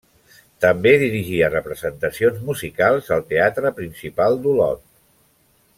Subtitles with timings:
[0.63, 4.83] També dirigia representacions musicals al Teatre Principal d'Olot.